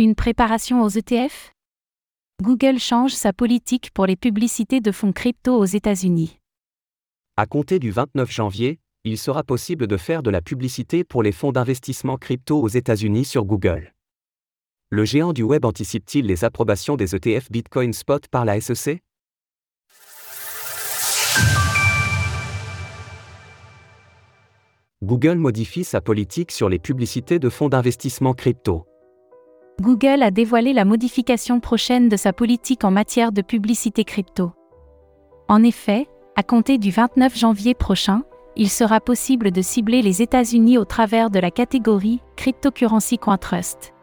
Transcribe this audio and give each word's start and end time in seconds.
Une 0.00 0.14
préparation 0.14 0.84
aux 0.84 0.88
ETF 0.88 1.50
Google 2.40 2.78
change 2.78 3.10
sa 3.10 3.32
politique 3.32 3.90
pour 3.90 4.06
les 4.06 4.14
publicités 4.14 4.80
de 4.80 4.92
fonds 4.92 5.10
crypto 5.10 5.58
aux 5.58 5.64
États-Unis. 5.64 6.38
À 7.36 7.46
compter 7.46 7.80
du 7.80 7.90
29 7.90 8.30
janvier, 8.30 8.78
il 9.02 9.18
sera 9.18 9.42
possible 9.42 9.88
de 9.88 9.96
faire 9.96 10.22
de 10.22 10.30
la 10.30 10.40
publicité 10.40 11.02
pour 11.02 11.24
les 11.24 11.32
fonds 11.32 11.50
d'investissement 11.50 12.16
crypto 12.16 12.62
aux 12.62 12.68
États-Unis 12.68 13.24
sur 13.24 13.44
Google. 13.44 13.92
Le 14.90 15.04
géant 15.04 15.32
du 15.32 15.42
web 15.42 15.64
anticipe-t-il 15.64 16.26
les 16.26 16.44
approbations 16.44 16.94
des 16.94 17.16
ETF 17.16 17.50
Bitcoin 17.50 17.92
Spot 17.92 18.28
par 18.28 18.44
la 18.44 18.60
SEC 18.60 19.02
Google 25.02 25.38
modifie 25.38 25.82
sa 25.82 26.00
politique 26.00 26.52
sur 26.52 26.68
les 26.68 26.78
publicités 26.78 27.40
de 27.40 27.48
fonds 27.48 27.68
d'investissement 27.68 28.34
crypto. 28.34 28.86
Google 29.80 30.24
a 30.24 30.32
dévoilé 30.32 30.72
la 30.72 30.84
modification 30.84 31.60
prochaine 31.60 32.08
de 32.08 32.16
sa 32.16 32.32
politique 32.32 32.82
en 32.82 32.90
matière 32.90 33.30
de 33.30 33.42
publicité 33.42 34.02
crypto. 34.02 34.50
En 35.48 35.62
effet, 35.62 36.08
à 36.34 36.42
compter 36.42 36.78
du 36.78 36.90
29 36.90 37.38
janvier 37.38 37.74
prochain, 37.74 38.22
il 38.56 38.70
sera 38.70 39.00
possible 39.00 39.52
de 39.52 39.62
cibler 39.62 40.02
les 40.02 40.20
États-Unis 40.20 40.78
au 40.78 40.84
travers 40.84 41.30
de 41.30 41.38
la 41.38 41.52
catégorie 41.52 42.20
Cryptocurrency 42.34 43.18
Trust. 43.40 43.94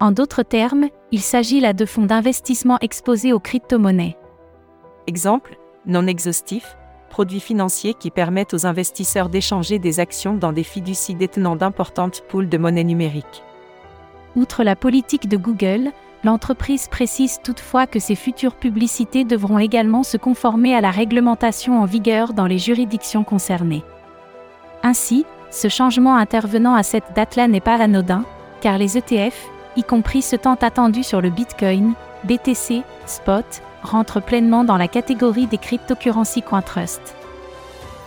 En 0.00 0.10
d'autres 0.10 0.42
termes, 0.42 0.88
il 1.12 1.20
s'agit 1.20 1.60
là 1.60 1.72
de 1.72 1.86
fonds 1.86 2.06
d'investissement 2.06 2.78
exposés 2.80 3.32
aux 3.32 3.38
crypto-monnaies. 3.38 4.16
Exemple, 5.06 5.56
non 5.86 6.08
exhaustif, 6.08 6.76
produits 7.10 7.38
financiers 7.38 7.94
qui 7.94 8.10
permettent 8.10 8.54
aux 8.54 8.66
investisseurs 8.66 9.28
d'échanger 9.28 9.78
des 9.78 10.00
actions 10.00 10.34
dans 10.34 10.52
des 10.52 10.64
fiducies 10.64 11.14
détenant 11.14 11.54
d'importantes 11.54 12.24
poules 12.28 12.48
de 12.48 12.58
monnaie 12.58 12.84
numérique. 12.84 13.44
Outre 14.36 14.62
la 14.62 14.76
politique 14.76 15.28
de 15.28 15.36
Google, 15.36 15.90
l'entreprise 16.22 16.86
précise 16.88 17.40
toutefois 17.42 17.86
que 17.86 17.98
ses 17.98 18.14
futures 18.14 18.54
publicités 18.54 19.24
devront 19.24 19.58
également 19.58 20.02
se 20.02 20.16
conformer 20.16 20.74
à 20.74 20.80
la 20.80 20.90
réglementation 20.90 21.80
en 21.80 21.84
vigueur 21.84 22.32
dans 22.32 22.46
les 22.46 22.58
juridictions 22.58 23.24
concernées. 23.24 23.84
Ainsi, 24.82 25.26
ce 25.50 25.68
changement 25.68 26.16
intervenant 26.16 26.74
à 26.74 26.82
cette 26.82 27.12
date-là 27.14 27.48
n'est 27.48 27.60
pas 27.60 27.80
anodin, 27.80 28.24
car 28.60 28.78
les 28.78 28.96
ETF, 28.96 29.48
y 29.76 29.82
compris 29.82 30.22
ce 30.22 30.36
tant 30.36 30.54
attendu 30.54 31.02
sur 31.02 31.20
le 31.20 31.30
Bitcoin, 31.30 31.94
BTC, 32.24 32.82
Spot, 33.06 33.44
rentrent 33.82 34.20
pleinement 34.20 34.62
dans 34.62 34.76
la 34.76 34.88
catégorie 34.88 35.46
des 35.46 35.58
cryptocurrency 35.58 36.42
trust. 36.64 37.16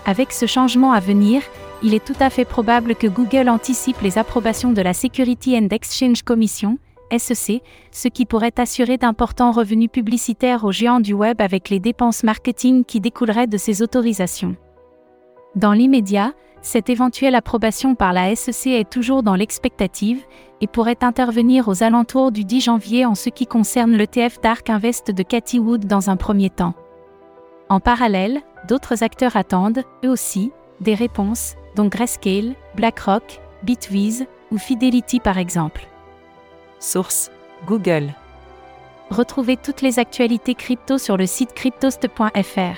Avec 0.06 0.32
ce 0.32 0.46
changement 0.46 0.94
à 0.94 1.00
venir, 1.00 1.42
il 1.84 1.94
est 1.94 2.04
tout 2.04 2.16
à 2.20 2.30
fait 2.30 2.46
probable 2.46 2.96
que 2.96 3.08
Google 3.08 3.50
anticipe 3.50 4.02
les 4.02 4.18
approbations 4.18 4.72
de 4.72 4.82
la 4.82 4.94
Security 4.94 5.58
and 5.58 5.68
Exchange 5.70 6.24
Commission, 6.24 6.78
SEC, 7.16 7.62
ce 7.92 8.08
qui 8.08 8.26
pourrait 8.26 8.58
assurer 8.58 8.98
d'importants 8.98 9.52
revenus 9.52 9.90
publicitaires 9.92 10.64
aux 10.64 10.72
géants 10.72 11.02
du 11.02 11.14
web 11.14 11.42
avec 11.42 11.70
les 11.70 11.80
dépenses 11.80 12.24
marketing 12.24 12.86
qui 12.86 13.02
découleraient 13.02 13.48
de 13.48 13.58
ces 13.58 13.82
autorisations. 13.82 14.56
Dans 15.56 15.74
l'immédiat, 15.74 16.34
cette 16.62 16.90
éventuelle 16.90 17.36
approbation 17.36 17.94
par 17.94 18.14
la 18.14 18.34
SEC 18.34 18.68
est 18.68 18.90
toujours 18.90 19.22
dans 19.22 19.36
l'expectative 19.36 20.24
et 20.62 20.68
pourrait 20.68 21.04
intervenir 21.04 21.68
aux 21.68 21.84
alentours 21.84 22.32
du 22.32 22.46
10 22.46 22.62
janvier 22.62 23.06
en 23.06 23.16
ce 23.16 23.30
qui 23.30 23.46
concerne 23.46 23.92
l'ETF 23.92 24.40
Dark 24.42 24.70
Invest 24.70 25.12
de 25.12 25.24
Cathy 25.24 25.60
Wood 25.60 25.86
dans 25.86 26.10
un 26.10 26.16
premier 26.16 26.50
temps. 26.50 26.74
En 27.68 27.82
parallèle, 27.82 28.40
d'autres 28.70 29.04
acteurs 29.04 29.36
attendent, 29.36 29.84
eux 30.06 30.10
aussi, 30.10 30.52
des 30.80 30.96
réponses, 30.96 31.56
dont 31.76 31.88
Grayscale, 31.88 32.56
BlackRock, 32.76 33.40
Bitwiz 33.64 34.26
ou 34.52 34.58
Fidelity 34.58 35.20
par 35.20 35.38
exemple. 35.38 35.88
Source 36.80 37.32
Google. 37.66 38.14
Retrouvez 39.10 39.58
toutes 39.58 39.82
les 39.82 40.00
actualités 40.00 40.56
crypto 40.56 40.98
sur 40.98 41.18
le 41.18 41.26
site 41.26 41.54
cryptost.fr. 41.54 42.78